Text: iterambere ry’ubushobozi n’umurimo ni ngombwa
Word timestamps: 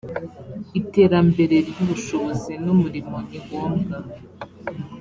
iterambere 0.79 1.55
ry’ubushobozi 1.69 2.53
n’umurimo 2.63 3.15
ni 3.27 3.37
ngombwa 3.43 3.97